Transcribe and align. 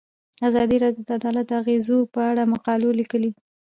ازادي 0.47 0.77
راډیو 0.83 1.03
د 1.07 1.09
عدالت 1.19 1.45
د 1.47 1.53
اغیزو 1.61 1.97
په 2.13 2.19
اړه 2.29 2.43
مقالو 2.53 2.89
لیکلي. 2.99 3.31